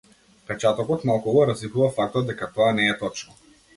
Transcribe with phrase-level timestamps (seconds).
[0.45, 3.41] Впечатокот малку го расипува фактот дека тоа не е точно.